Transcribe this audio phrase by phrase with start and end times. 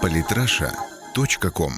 [0.00, 1.72] Политраша.ком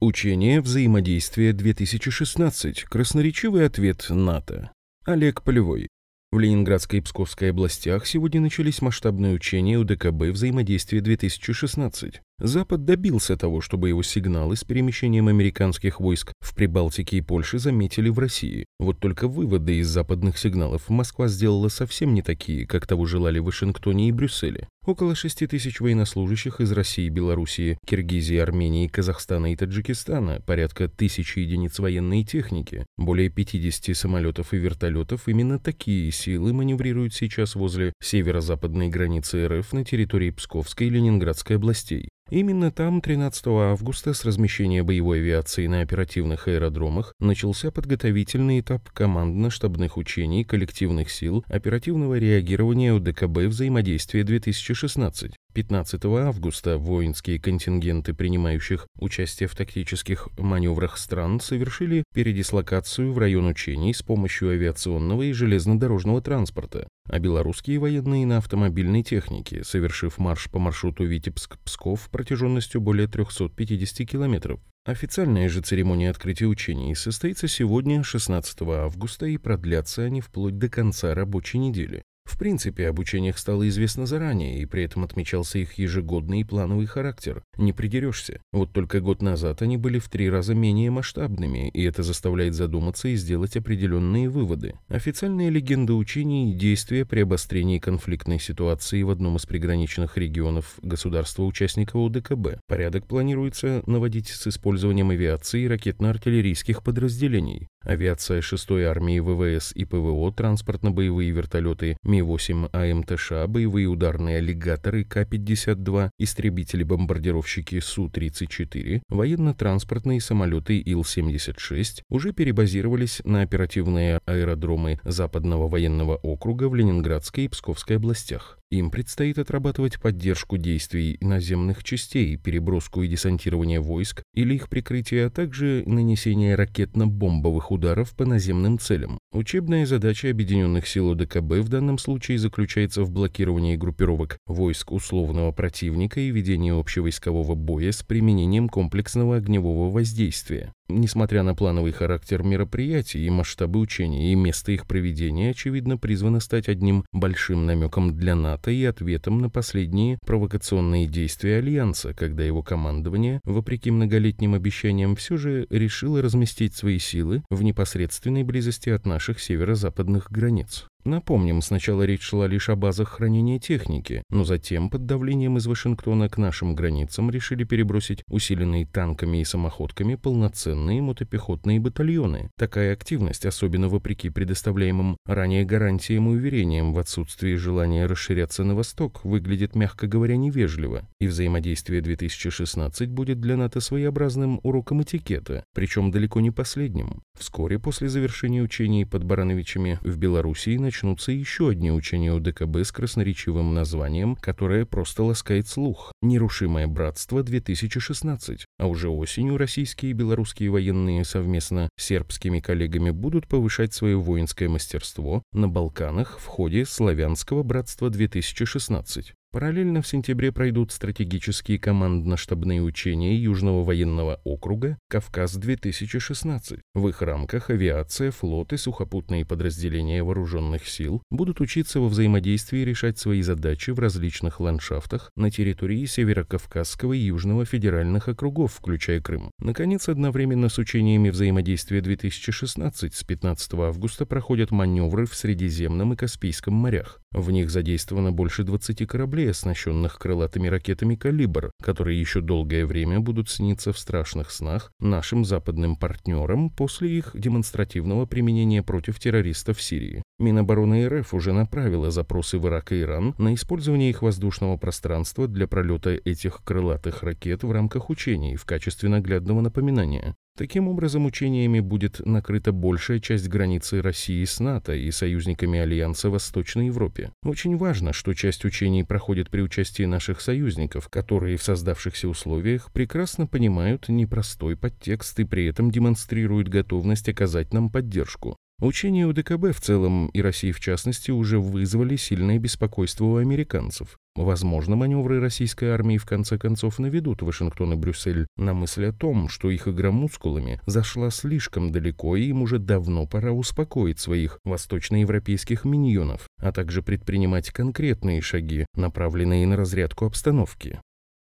[0.00, 2.84] Учение взаимодействия 2016.
[2.84, 4.72] Красноречивый ответ НАТО.
[5.04, 5.88] Олег Полевой.
[6.32, 12.20] В Ленинградской и Псковской областях сегодня начались масштабные учения УДКБ взаимодействия 2016.
[12.38, 18.10] Запад добился того, чтобы его сигналы с перемещением американских войск в Прибалтике и Польше заметили
[18.10, 18.66] в России.
[18.78, 23.44] Вот только выводы из западных сигналов Москва сделала совсем не такие, как того желали в
[23.44, 24.68] Вашингтоне и Брюсселе.
[24.84, 31.78] Около 6 тысяч военнослужащих из России, Белоруссии, Киргизии, Армении, Казахстана и Таджикистана, порядка тысячи единиц
[31.78, 39.48] военной техники, более 50 самолетов и вертолетов, именно такие силы маневрируют сейчас возле северо-западной границы
[39.48, 42.10] РФ на территории Псковской и Ленинградской областей.
[42.28, 49.96] Именно там 13 августа с размещения боевой авиации на оперативных аэродромах начался подготовительный этап командно-штабных
[49.96, 55.36] учений коллективных сил оперативного реагирования УДКБ взаимодействия 2016.
[55.56, 63.94] 15 августа воинские контингенты, принимающих участие в тактических маневрах стран, совершили передислокацию в район учений
[63.94, 70.58] с помощью авиационного и железнодорожного транспорта, а белорусские военные на автомобильной технике, совершив марш по
[70.58, 74.60] маршруту Витебск-Псков протяженностью более 350 километров.
[74.84, 81.14] Официальная же церемония открытия учений состоится сегодня, 16 августа, и продлятся они вплоть до конца
[81.14, 82.02] рабочей недели.
[82.26, 86.86] В принципе, об учениях стало известно заранее, и при этом отмечался их ежегодный и плановый
[86.86, 87.42] характер.
[87.56, 88.40] Не придерешься.
[88.52, 93.08] Вот только год назад они были в три раза менее масштабными, и это заставляет задуматься
[93.08, 94.74] и сделать определенные выводы.
[94.88, 101.96] Официальная легенда учений и действия при обострении конфликтной ситуации в одном из приграничных регионов государства-участника
[101.96, 102.58] УДКБ.
[102.66, 107.68] Порядок планируется наводить с использованием авиации и ракетно-артиллерийских подразделений.
[107.86, 117.78] Авиация 6-й армии ВВС и ПВО, транспортно-боевые вертолеты Ми-8 АМТШ, боевые ударные аллигаторы К-52, истребители-бомбардировщики
[117.78, 127.48] Су-34, военно-транспортные самолеты Ил-76 уже перебазировались на оперативные аэродромы Западного военного округа в Ленинградской и
[127.48, 128.58] Псковской областях.
[128.70, 135.30] Им предстоит отрабатывать поддержку действий наземных частей, переброску и десантирование войск или их прикрытие, а
[135.30, 139.18] также нанесение ракетно-бомбовых ударов по наземным целям.
[139.32, 146.18] Учебная задача Объединенных сил ОДКБ в данном случае заключается в блокировании группировок войск условного противника
[146.18, 150.72] и ведении общевойскового боя с применением комплексного огневого воздействия.
[150.88, 156.68] Несмотря на плановый характер мероприятий и масштабы учений, и место их проведения, очевидно, призвано стать
[156.68, 163.40] одним большим намеком для НАТО и ответом на последние провокационные действия Альянса, когда его командование,
[163.44, 170.30] вопреки многолетним обещаниям, все же решило разместить свои силы в непосредственной близости от наших северо-западных
[170.30, 170.86] границ.
[171.06, 176.28] Напомним, сначала речь шла лишь о базах хранения техники, но затем под давлением из Вашингтона
[176.28, 182.50] к нашим границам решили перебросить усиленные танками и самоходками полноценные мотопехотные батальоны.
[182.58, 189.24] Такая активность, особенно вопреки предоставляемым ранее гарантиям и уверениям в отсутствии желания расширяться на восток,
[189.24, 191.08] выглядит, мягко говоря, невежливо.
[191.20, 197.22] И взаимодействие 2016 будет для НАТО своеобразным уроком этикета, причем далеко не последним.
[197.38, 203.74] Вскоре после завершения учений под Барановичами в Белоруссии начнутся еще одни учения УДКБ с красноречивым
[203.74, 208.60] названием, которое просто ласкает слух «Нерушимое братство 2016».
[208.78, 214.70] А уже осенью российские и белорусские военные совместно с сербскими коллегами будут повышать свое воинское
[214.70, 219.34] мастерство на Балканах в ходе Славянского братства 2016.
[219.56, 226.80] Параллельно в сентябре пройдут стратегические командно-штабные учения Южного военного округа «Кавказ-2016».
[226.92, 233.18] В их рамках авиация, флот и сухопутные подразделения вооруженных сил будут учиться во взаимодействии решать
[233.18, 239.50] свои задачи в различных ландшафтах на территории Северокавказского и Южного федеральных округов, включая Крым.
[239.58, 246.74] Наконец, одновременно с учениями взаимодействия 2016 с 15 августа проходят маневры в Средиземном и Каспийском
[246.74, 247.22] морях.
[247.36, 253.50] В них задействовано больше 20 кораблей, оснащенных крылатыми ракетами «Калибр», которые еще долгое время будут
[253.50, 260.22] сниться в страшных снах нашим западным партнерам после их демонстративного применения против террористов в Сирии.
[260.38, 265.66] Минобороны РФ уже направила запросы в Ирак и Иран на использование их воздушного пространства для
[265.66, 270.34] пролета этих крылатых ракет в рамках учений в качестве наглядного напоминания.
[270.56, 276.32] Таким образом, учениями будет накрыта большая часть границы России с НАТО и союзниками Альянса в
[276.32, 277.30] Восточной Европе.
[277.42, 283.46] Очень важно, что часть учений проходит при участии наших союзников, которые в создавшихся условиях прекрасно
[283.46, 288.56] понимают непростой подтекст и при этом демонстрируют готовность оказать нам поддержку.
[288.78, 294.18] Учения УДКБ в целом и России в частности уже вызвали сильное беспокойство у американцев.
[294.34, 299.48] Возможно, маневры российской армии в конце концов наведут Вашингтон и Брюссель на мысль о том,
[299.48, 305.86] что их игра мускулами зашла слишком далеко и им уже давно пора успокоить своих восточноевропейских
[305.86, 311.00] миньонов, а также предпринимать конкретные шаги, направленные на разрядку обстановки.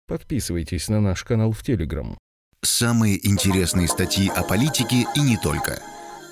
[0.08, 2.18] Подписывайтесь на наш канал в Телеграм.
[2.64, 5.80] Самые интересные статьи о политике и не только–